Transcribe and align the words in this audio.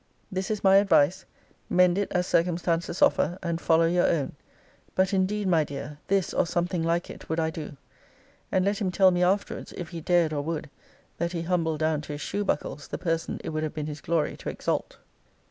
This 0.31 0.49
is 0.49 0.63
my 0.63 0.77
advice: 0.77 1.25
mend 1.69 1.95
it 1.95 2.11
as 2.11 2.25
circumstances 2.25 3.03
offer, 3.03 3.37
and 3.43 3.61
follow 3.61 3.85
your 3.85 4.07
own. 4.07 4.31
But 4.95 5.13
indeed, 5.13 5.47
my 5.47 5.63
dear, 5.63 5.99
this, 6.07 6.33
or 6.33 6.47
something 6.47 6.81
like 6.81 7.11
it, 7.11 7.29
would 7.29 7.39
I 7.39 7.51
do. 7.51 7.77
And 8.51 8.65
let 8.65 8.81
him 8.81 8.89
tell 8.89 9.11
me 9.11 9.21
afterwards, 9.21 9.73
if 9.77 9.89
he 9.89 10.01
dared 10.01 10.33
or 10.33 10.41
would, 10.41 10.71
that 11.19 11.33
he 11.33 11.43
humbled 11.43 11.81
down 11.81 12.01
to 12.01 12.13
his 12.13 12.21
shoe 12.21 12.43
buckles 12.43 12.87
the 12.87 12.97
person 12.97 13.39
it 13.43 13.49
would 13.49 13.61
have 13.61 13.75
been 13.75 13.85
his 13.85 14.01
glory 14.01 14.35
to 14.37 14.49
exalt. 14.49 14.97